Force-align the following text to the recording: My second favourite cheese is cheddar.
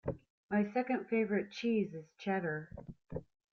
My 0.49 0.63
second 0.73 1.05
favourite 1.09 1.51
cheese 1.51 1.93
is 1.93 2.09
cheddar. 2.17 2.71